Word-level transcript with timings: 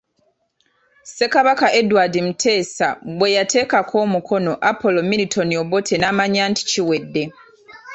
Ssekabaka 1.03 1.67
Edward 1.79 2.13
Muteesa 2.25 2.87
bweyateekako 3.17 3.95
omukono 4.05 4.51
Apollo 4.69 5.01
Milton 5.09 5.51
Obote 5.63 5.93
n'amanya 5.99 6.43
nti 6.51 6.61
kiwedde. 6.69 7.23